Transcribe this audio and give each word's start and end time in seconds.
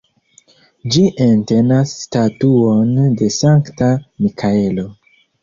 Ĝi 0.95 1.03
entenas 1.25 1.93
statuon 2.05 2.97
de 3.21 3.29
Sankta 3.37 3.93
Mikaelo. 4.25 4.89